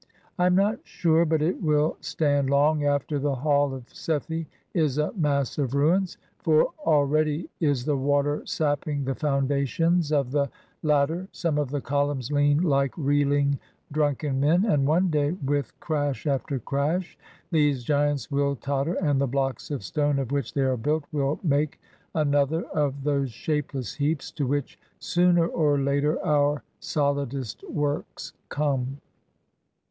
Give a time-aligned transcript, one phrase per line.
[0.39, 4.97] I am not sure but it will stand long after the Hall of Sethi is
[4.97, 10.49] a mass of ruins; for already is the water sapping the foundations of the
[10.81, 13.59] lat ter, some of the columns lean Uke reeling
[13.93, 17.15] dnmken men, and one day, with crash after crash,
[17.51, 21.39] these giants will totter, and the blocks of stone of which they are built will
[21.43, 21.79] make
[22.15, 28.97] another of those shapeless heaps to which sooner or later our solidest works come.